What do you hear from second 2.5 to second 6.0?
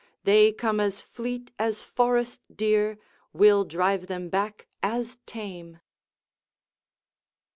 deer, We'll drive them back as tame."